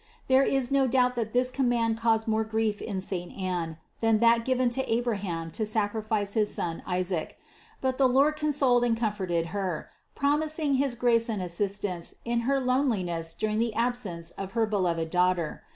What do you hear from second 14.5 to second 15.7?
her beloved Daughter.